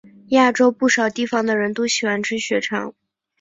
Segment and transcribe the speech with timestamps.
[0.29, 2.95] 亚洲不少地方的人都喜欢吃血肠。